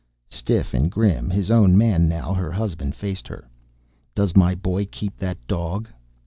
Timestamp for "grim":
0.89-1.29